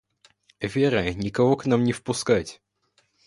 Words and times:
Вера, 0.61 1.13
никого 1.13 1.55
к 1.55 1.67
нам 1.67 1.83
не 1.83 1.91
впускать! 1.93 2.59